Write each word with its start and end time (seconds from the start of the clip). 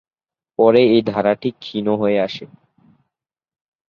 পরে 0.59 0.81
এই 0.87 1.01
ধারাটি 1.03 1.49
ক্ষীণ 1.59 1.87
হয়ে 1.93 2.17
আসে। 2.19 2.45